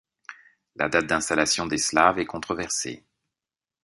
La 0.77 0.89
date 0.89 1.05
d'installation 1.05 1.67
des 1.67 1.77
Slaves 1.77 2.17
est 2.17 2.25
controversée. 2.25 3.03